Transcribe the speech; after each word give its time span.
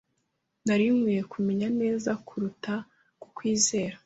Nari 0.65 0.85
nkwiye 0.95 1.23
kumenya 1.31 1.67
neza 1.81 2.11
kuruta 2.25 2.73
kukwizera. 3.21 3.95